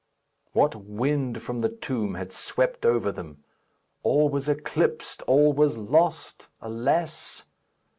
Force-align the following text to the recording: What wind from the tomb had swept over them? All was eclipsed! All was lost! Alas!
What 0.53 0.73
wind 0.75 1.43
from 1.43 1.59
the 1.59 1.69
tomb 1.69 2.15
had 2.15 2.33
swept 2.33 2.87
over 2.87 3.11
them? 3.11 3.43
All 4.01 4.29
was 4.29 4.49
eclipsed! 4.49 5.21
All 5.27 5.53
was 5.53 5.77
lost! 5.77 6.47
Alas! 6.59 7.45